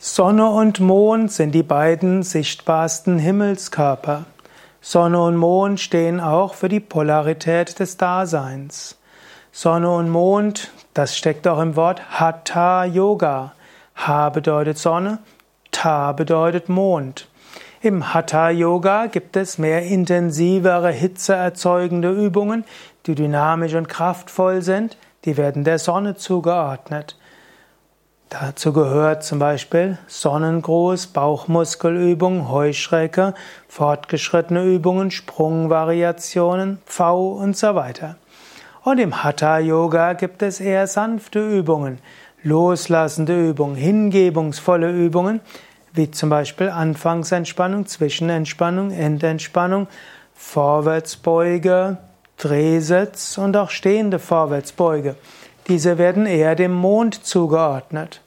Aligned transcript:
Sonne 0.00 0.48
und 0.48 0.78
Mond 0.78 1.32
sind 1.32 1.56
die 1.56 1.64
beiden 1.64 2.22
sichtbarsten 2.22 3.18
Himmelskörper. 3.18 4.26
Sonne 4.80 5.20
und 5.20 5.34
Mond 5.34 5.80
stehen 5.80 6.20
auch 6.20 6.54
für 6.54 6.68
die 6.68 6.78
Polarität 6.78 7.80
des 7.80 7.96
Daseins. 7.96 8.96
Sonne 9.50 9.90
und 9.90 10.08
Mond, 10.08 10.70
das 10.94 11.16
steckt 11.16 11.48
auch 11.48 11.58
im 11.58 11.74
Wort 11.74 12.00
Hatha 12.10 12.84
Yoga. 12.84 13.54
Ha 13.96 14.28
bedeutet 14.28 14.78
Sonne, 14.78 15.18
Ta 15.72 16.12
bedeutet 16.12 16.68
Mond. 16.68 17.26
Im 17.82 18.14
Hatha 18.14 18.50
Yoga 18.50 19.06
gibt 19.06 19.36
es 19.36 19.58
mehr 19.58 19.82
intensivere, 19.82 20.92
hitzeerzeugende 20.92 22.12
Übungen, 22.12 22.64
die 23.06 23.16
dynamisch 23.16 23.74
und 23.74 23.88
kraftvoll 23.88 24.62
sind, 24.62 24.96
die 25.24 25.36
werden 25.36 25.64
der 25.64 25.80
Sonne 25.80 26.14
zugeordnet. 26.14 27.16
Dazu 28.30 28.74
gehört 28.74 29.24
zum 29.24 29.38
Beispiel 29.38 29.96
Sonnengruß, 30.06 31.06
Bauchmuskelübungen, 31.08 32.50
Heuschrecke, 32.50 33.32
fortgeschrittene 33.68 34.64
Übungen, 34.64 35.10
Sprungvariationen, 35.10 36.78
V 36.84 37.32
und 37.32 37.56
so 37.56 37.74
weiter. 37.74 38.16
Und 38.84 38.98
im 38.98 39.24
Hatha 39.24 39.58
Yoga 39.60 40.12
gibt 40.12 40.42
es 40.42 40.60
eher 40.60 40.86
sanfte 40.86 41.40
Übungen, 41.40 42.00
loslassende 42.42 43.48
Übungen, 43.48 43.76
hingebungsvolle 43.76 44.90
Übungen, 44.90 45.40
wie 45.94 46.10
zum 46.10 46.28
Beispiel 46.28 46.68
Anfangsentspannung, 46.68 47.86
Zwischenentspannung, 47.86 48.90
Endentspannung, 48.90 49.88
Vorwärtsbeuge, 50.34 51.96
Drehsitz 52.36 53.38
und 53.38 53.56
auch 53.56 53.70
stehende 53.70 54.18
Vorwärtsbeuge. 54.18 55.16
Diese 55.68 55.98
werden 55.98 56.24
eher 56.24 56.54
dem 56.54 56.72
Mond 56.72 57.26
zugeordnet. 57.26 58.22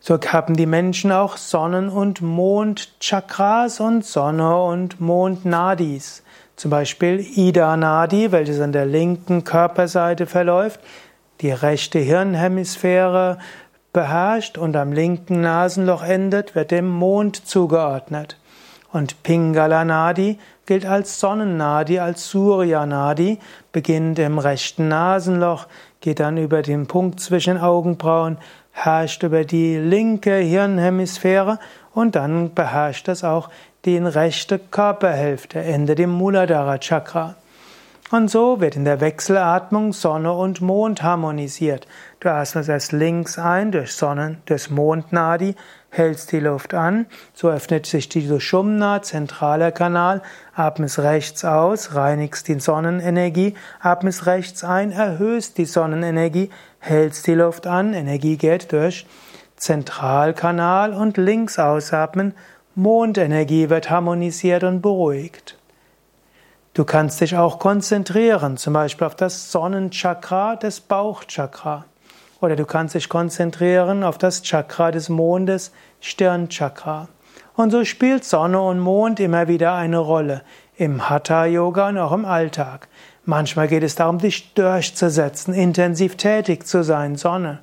So 0.00 0.18
haben 0.28 0.56
die 0.56 0.66
Menschen 0.66 1.12
auch 1.12 1.36
Sonnen- 1.36 1.88
und 1.88 2.22
Mondchakras 2.22 3.80
und 3.80 4.04
Sonne- 4.04 4.62
und 4.62 5.00
Mondnadis. 5.00 6.22
Zum 6.54 6.70
Beispiel 6.70 7.20
Ida 7.20 7.76
Nadi, 7.76 8.32
welches 8.32 8.60
an 8.60 8.72
der 8.72 8.86
linken 8.86 9.44
Körperseite 9.44 10.26
verläuft, 10.26 10.80
die 11.42 11.50
rechte 11.50 11.98
Hirnhemisphäre 11.98 13.38
beherrscht 13.92 14.56
und 14.56 14.74
am 14.76 14.92
linken 14.92 15.42
Nasenloch 15.42 16.02
endet, 16.02 16.54
wird 16.54 16.70
dem 16.70 16.88
Mond 16.88 17.46
zugeordnet. 17.46 18.38
Und 18.92 19.22
Pingala 19.22 19.84
Nadi 19.84 20.38
gilt 20.64 20.86
als 20.86 21.20
Sonnennadi, 21.20 21.98
als 21.98 22.28
Surya 22.28 22.86
Nadi, 22.86 23.38
beginnt 23.72 24.18
im 24.18 24.38
rechten 24.38 24.88
Nasenloch, 24.88 25.66
geht 26.00 26.20
dann 26.20 26.36
über 26.36 26.62
den 26.62 26.86
Punkt 26.86 27.20
zwischen 27.20 27.58
Augenbrauen, 27.58 28.38
herrscht 28.72 29.22
über 29.22 29.44
die 29.44 29.76
linke 29.76 30.36
Hirnhemisphäre 30.36 31.58
und 31.94 32.14
dann 32.14 32.54
beherrscht 32.54 33.08
es 33.08 33.24
auch 33.24 33.48
die 33.84 33.98
rechte 33.98 34.58
Körperhälfte, 34.58 35.60
endet 35.60 36.00
im 36.00 36.10
Muladhara 36.10 36.78
Chakra. 36.78 37.36
Und 38.08 38.30
so 38.30 38.60
wird 38.60 38.76
in 38.76 38.84
der 38.84 39.00
Wechselatmung 39.00 39.92
Sonne 39.92 40.32
und 40.32 40.60
Mond 40.60 41.02
harmonisiert. 41.02 41.88
Du 42.20 42.30
atmest 42.30 42.68
erst 42.68 42.92
links 42.92 43.36
ein 43.36 43.72
durch 43.72 43.94
Sonnen, 43.94 44.38
durch 44.46 44.70
Mondnadi, 44.70 45.56
hältst 45.90 46.30
die 46.30 46.38
Luft 46.38 46.72
an, 46.72 47.06
so 47.34 47.48
öffnet 47.48 47.84
sich 47.84 48.08
die 48.08 48.24
Sushumna, 48.24 49.02
zentraler 49.02 49.72
Kanal, 49.72 50.22
atmest 50.54 51.00
rechts 51.00 51.44
aus, 51.44 51.96
reinigst 51.96 52.46
die 52.46 52.60
Sonnenenergie, 52.60 53.54
atmest 53.80 54.26
rechts 54.26 54.62
ein, 54.62 54.92
erhöhst 54.92 55.58
die 55.58 55.64
Sonnenenergie, 55.64 56.50
hältst 56.78 57.26
die 57.26 57.34
Luft 57.34 57.66
an, 57.66 57.92
Energie 57.92 58.36
geht 58.36 58.70
durch 58.70 59.04
Zentralkanal 59.56 60.92
und 60.92 61.16
links 61.16 61.58
ausatmen, 61.58 62.34
Mondenergie 62.76 63.68
wird 63.68 63.90
harmonisiert 63.90 64.62
und 64.62 64.80
beruhigt. 64.80 65.56
Du 66.76 66.84
kannst 66.84 67.22
dich 67.22 67.34
auch 67.38 67.58
konzentrieren, 67.58 68.58
zum 68.58 68.74
Beispiel 68.74 69.06
auf 69.06 69.14
das 69.14 69.50
Sonnenchakra 69.50 70.56
des 70.56 70.80
Bauchchakra. 70.80 71.86
Oder 72.42 72.54
du 72.54 72.66
kannst 72.66 72.94
dich 72.94 73.08
konzentrieren 73.08 74.04
auf 74.04 74.18
das 74.18 74.42
Chakra 74.42 74.90
des 74.90 75.08
Mondes, 75.08 75.72
Stirnchakra. 76.00 77.08
Und 77.54 77.70
so 77.70 77.82
spielt 77.86 78.26
Sonne 78.26 78.60
und 78.60 78.78
Mond 78.78 79.20
immer 79.20 79.48
wieder 79.48 79.72
eine 79.72 79.96
Rolle 79.96 80.42
im 80.76 81.08
Hatha 81.08 81.46
Yoga 81.46 81.88
und 81.88 81.96
auch 81.96 82.12
im 82.12 82.26
Alltag. 82.26 82.88
Manchmal 83.24 83.68
geht 83.68 83.82
es 83.82 83.94
darum, 83.94 84.18
dich 84.18 84.52
durchzusetzen, 84.52 85.54
intensiv 85.54 86.16
tätig 86.16 86.66
zu 86.66 86.84
sein, 86.84 87.16
Sonne. 87.16 87.60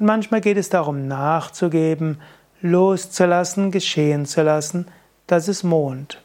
Und 0.00 0.06
manchmal 0.06 0.40
geht 0.40 0.56
es 0.56 0.70
darum, 0.70 1.06
nachzugeben, 1.06 2.20
loszulassen, 2.62 3.70
geschehen 3.70 4.26
zu 4.26 4.42
lassen, 4.42 4.88
das 5.28 5.46
ist 5.46 5.62
Mond. 5.62 6.20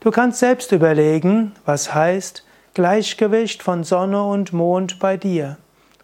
Du 0.00 0.12
kannst 0.12 0.38
selbst 0.38 0.70
überlegen, 0.70 1.52
was 1.64 1.92
heißt 1.92 2.44
Gleichgewicht 2.74 3.64
von 3.64 3.82
Sonne 3.82 4.22
und 4.22 4.52
Mond 4.52 5.00
bei 5.00 5.16
dir. 5.16 5.56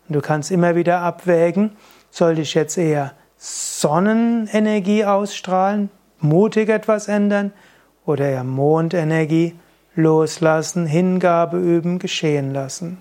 Und 0.08 0.16
du 0.16 0.20
kannst 0.20 0.50
immer 0.50 0.74
wieder 0.74 1.00
abwägen, 1.00 1.76
soll 2.10 2.40
ich 2.40 2.54
jetzt 2.54 2.76
eher 2.76 3.12
Sonnenenergie 3.36 5.04
ausstrahlen, 5.04 5.90
mutig 6.18 6.70
etwas 6.70 7.06
ändern 7.06 7.52
oder 8.04 8.28
eher 8.28 8.42
Mondenergie 8.42 9.54
loslassen, 9.94 10.86
Hingabe 10.86 11.58
üben, 11.58 12.00
geschehen 12.00 12.52
lassen. 12.52 12.98